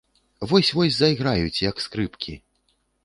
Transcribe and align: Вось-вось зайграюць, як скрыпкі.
Вось-вось 0.51 0.97
зайграюць, 1.01 1.63
як 1.69 1.85
скрыпкі. 1.85 2.33